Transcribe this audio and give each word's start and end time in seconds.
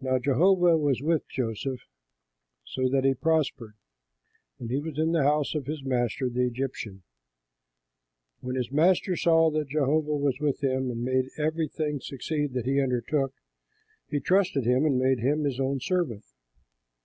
Now 0.00 0.20
Jehovah 0.20 0.76
was 0.78 1.02
with 1.02 1.26
Joseph, 1.26 1.80
so 2.64 2.88
that 2.88 3.02
he 3.02 3.14
prospered; 3.14 3.74
and 4.60 4.70
he 4.70 4.78
was 4.78 4.96
in 4.96 5.10
the 5.10 5.24
house 5.24 5.56
of 5.56 5.66
his 5.66 5.82
master, 5.82 6.28
the 6.30 6.46
Egyptian. 6.46 7.02
When 8.38 8.54
his 8.54 8.70
master 8.70 9.16
saw 9.16 9.50
that 9.50 9.66
Jehovah 9.70 10.14
was 10.14 10.38
with 10.38 10.62
him 10.62 10.88
and 10.88 11.02
made 11.02 11.30
everything 11.36 11.98
succeed 12.00 12.52
that 12.52 12.66
he 12.66 12.80
undertook, 12.80 13.34
he 14.08 14.20
trusted 14.20 14.66
him 14.66 14.86
and 14.86 15.00
made 15.00 15.18
him 15.18 15.42
his 15.42 15.58
own 15.58 15.80
servant. 15.80 16.22